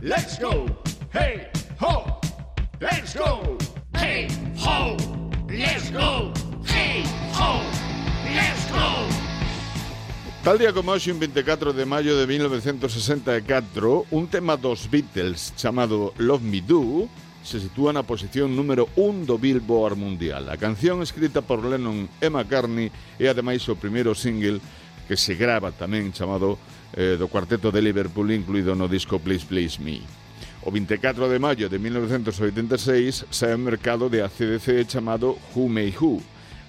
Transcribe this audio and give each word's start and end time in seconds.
Let's 0.00 0.38
go, 0.38 0.64
hey 1.12 1.50
ho. 1.80 2.20
Let's 2.80 3.18
go, 3.18 3.58
hey 3.96 4.28
ho. 4.56 4.96
Let's 5.50 5.90
go, 5.90 6.32
hey 6.64 7.02
ho. 7.34 7.60
Let's 8.22 8.70
go. 8.70 9.08
Tal 10.44 10.58
día 10.58 10.72
como 10.72 10.92
hoxe, 10.92 11.10
un 11.10 11.18
24 11.18 11.72
de 11.72 11.84
maio 11.84 12.16
de 12.16 12.28
1964, 12.28 14.06
un 14.12 14.28
tema 14.28 14.56
dos 14.56 14.88
Beatles 14.88 15.52
chamado 15.56 16.14
Love 16.16 16.42
Me 16.44 16.60
Do 16.60 17.08
se 17.42 17.58
sitúa 17.58 17.90
na 17.90 18.06
posición 18.06 18.54
número 18.54 18.86
1 18.94 19.26
do 19.26 19.34
Billboard 19.34 19.98
Mundial. 19.98 20.46
A 20.46 20.56
canción 20.56 21.02
escrita 21.02 21.42
por 21.42 21.66
Lennon 21.66 22.06
e 22.22 22.30
McCartney 22.30 22.92
é 23.18 23.26
ademais 23.26 23.66
o 23.66 23.74
primeiro 23.74 24.14
single 24.14 24.62
que 25.08 25.16
se 25.16 25.34
grava 25.34 25.72
tamén 25.72 26.12
chamado 26.12 26.60
eh, 26.92 27.16
do 27.16 27.32
cuarteto 27.32 27.72
de 27.72 27.80
Liverpool 27.80 28.28
incluído 28.28 28.76
no 28.76 28.92
disco 28.92 29.16
Please 29.16 29.48
Please 29.48 29.80
Me. 29.80 30.04
O 30.60 30.70
24 30.70 31.32
de 31.32 31.40
maio 31.40 31.66
de 31.72 31.80
1986 31.80 33.24
sae 33.32 33.56
ao 33.56 33.58
mercado 33.58 34.12
de 34.12 34.20
ACDC 34.20 34.84
chamado 34.84 35.40
Who 35.56 35.72
May 35.72 35.96
Who. 35.96 36.20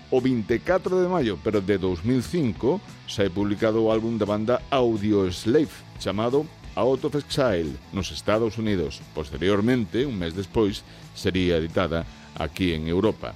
O 0.09 0.23
24 0.23 1.03
de 1.03 1.07
maio, 1.11 1.37
pero 1.43 1.59
de 1.59 1.77
2005, 1.77 2.79
sae 3.05 3.29
publicado 3.29 3.83
o 3.83 3.91
álbum 3.91 4.15
da 4.15 4.25
banda 4.25 4.63
Audio 4.71 5.27
Slave 5.27 5.75
chamado 5.99 6.47
Out 6.79 7.11
of 7.11 7.19
Exile 7.19 7.75
nos 7.91 8.09
Estados 8.09 8.57
Unidos. 8.57 9.03
Posteriormente, 9.13 10.07
un 10.07 10.15
mes 10.15 10.31
despois, 10.31 10.87
sería 11.11 11.59
editada 11.59 12.07
aquí 12.39 12.71
en 12.71 12.87
Europa. 12.87 13.35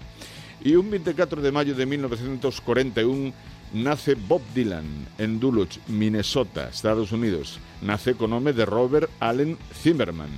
E 0.64 0.80
un 0.80 0.88
24 0.88 1.44
de 1.44 1.52
maio 1.52 1.76
de 1.76 1.84
1941 1.84 3.36
nace 3.74 4.16
Bob 4.16 4.42
Dylan 4.54 4.86
en 5.18 5.40
Duluth, 5.40 5.78
Minnesota, 5.88 6.70
Estados 6.70 7.12
Unidos. 7.12 7.60
Nace 7.82 8.16
co 8.16 8.28
nome 8.28 8.54
de 8.54 8.66
Robert 8.66 9.10
Allen 9.20 9.58
Zimmerman. 9.74 10.30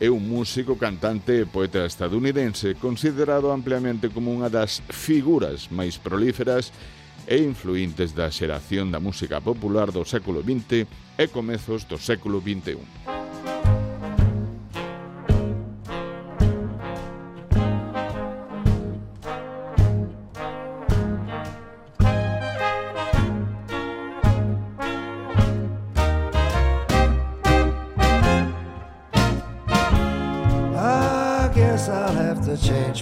É 0.00 0.08
un 0.08 0.30
músico, 0.30 0.78
cantante 0.78 1.42
e 1.42 1.46
poeta 1.46 1.82
estadounidense 1.82 2.78
considerado 2.78 3.50
ampliamente 3.50 4.14
como 4.14 4.30
unha 4.30 4.46
das 4.46 4.78
figuras 4.94 5.74
máis 5.74 5.98
prolíferas 5.98 6.70
e 7.26 7.42
influintes 7.42 8.14
da 8.14 8.30
xeración 8.30 8.94
da 8.94 9.02
música 9.02 9.42
popular 9.42 9.90
do 9.90 10.06
século 10.06 10.40
XX 10.46 10.86
e 11.18 11.24
comezos 11.26 11.82
do 11.82 11.98
século 11.98 12.38
XXI. 12.38 13.17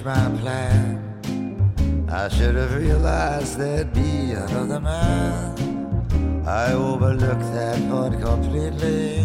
My 0.06 0.28
plan. 0.40 2.08
I 2.08 2.28
should 2.28 2.54
have 2.56 2.74
realized 2.76 3.58
there'd 3.58 3.92
be 3.92 4.32
another 4.32 4.80
man. 4.80 6.44
I 6.46 6.72
overlooked 6.72 7.52
that 7.54 7.78
part 7.88 8.12
completely 8.20 9.24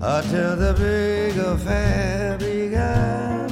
until 0.00 0.56
the 0.56 0.74
big 0.78 1.36
affair 1.38 2.36
began. 2.38 3.48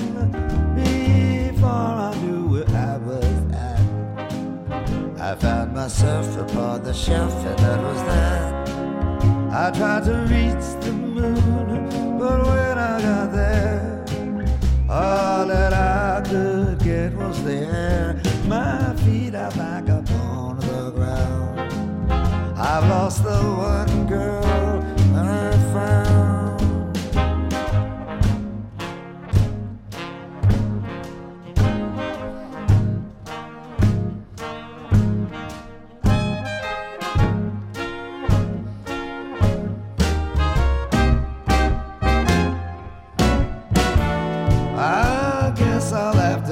Before 0.75 1.71
I 1.71 2.15
knew 2.23 2.47
where 2.49 2.69
I 2.69 2.99
was 2.99 3.37
at, 3.53 5.21
I 5.21 5.35
found 5.35 5.75
myself 5.75 6.37
upon 6.37 6.83
the 6.85 6.93
shelf, 6.93 7.35
and 7.47 7.59
that 7.59 7.83
was 7.83 8.03
that. 8.03 8.69
I 9.51 9.71
tried 9.71 10.05
to 10.05 10.17
reach 10.31 10.82
My 18.47 18.95
feet 19.05 19.35
are 19.35 19.51
back 19.53 19.89
upon 19.89 20.59
the 20.59 20.91
ground. 20.91 21.59
I've 22.59 22.87
lost 22.89 23.25
the 23.25 23.39
one 23.39 24.07
girl 24.07 24.42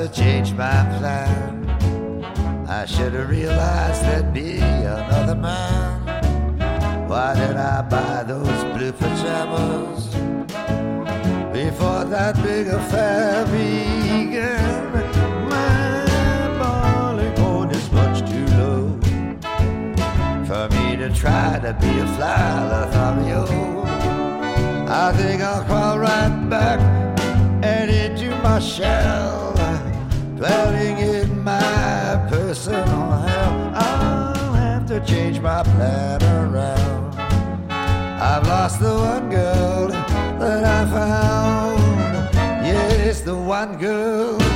change 0.09 0.53
my 0.53 0.85
plan. 0.99 1.67
I 2.69 2.87
should 2.87 3.13
have 3.13 3.29
realized 3.29 4.03
there'd 4.03 4.33
be 4.33 4.59
another 4.59 5.35
man. 5.35 7.09
Why 7.09 7.35
did 7.35 7.57
I 7.57 7.83
buy 7.83 8.23
those 8.23 8.65
blue 8.75 8.93
pajamas 8.93 10.07
before 11.53 12.05
that 12.05 12.35
big 12.43 12.69
affair 12.69 13.45
began? 13.47 14.81
My 16.59 17.33
point 17.37 17.73
is 17.73 17.91
much 17.93 18.21
too 18.31 18.47
low 18.57 18.99
for 20.47 20.69
me 20.77 20.97
to 20.97 21.11
try 21.15 21.59
to 21.63 21.77
be 21.81 21.99
a 21.99 22.07
fly 22.17 22.69
Lothario. 22.71 23.45
I 24.89 25.13
think 25.13 25.43
I'll 25.43 25.65
crawl 25.65 25.99
right 25.99 26.49
back 26.49 26.81
and 27.63 27.91
into 27.91 28.31
my 28.43 28.59
shell 28.61 29.50
clouding 30.41 30.97
in 30.97 31.45
my 31.45 32.27
personal 32.31 33.11
hell. 33.27 33.73
I'll 33.75 34.55
have 34.55 34.87
to 34.87 34.99
change 35.05 35.39
my 35.39 35.63
plan 35.63 36.23
around. 36.23 37.15
I've 37.71 38.47
lost 38.47 38.81
the 38.81 38.95
one 38.95 39.29
girl 39.29 39.89
that 40.39 40.65
I 40.65 40.81
found. 40.97 42.35
Yes, 42.65 43.21
the 43.21 43.37
one 43.37 43.77
girl. 43.77 44.50